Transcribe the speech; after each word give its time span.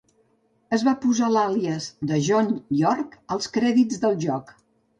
Es 0.77 0.85
va 0.87 0.93
posar 1.03 1.27
l'àlies 1.33 1.91
de 2.13 2.19
"John 2.29 2.51
York" 2.81 3.17
als 3.37 3.53
crèdits 3.59 4.05
del 4.07 4.21
joc. 4.29 4.55